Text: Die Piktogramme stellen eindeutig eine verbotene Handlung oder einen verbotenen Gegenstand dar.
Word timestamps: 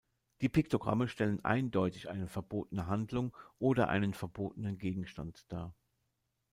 Die 0.41 0.49
Piktogramme 0.49 1.07
stellen 1.07 1.45
eindeutig 1.45 2.09
eine 2.09 2.27
verbotene 2.27 2.87
Handlung 2.87 3.37
oder 3.59 3.89
einen 3.89 4.15
verbotenen 4.15 4.79
Gegenstand 4.79 5.45
dar. 5.51 5.75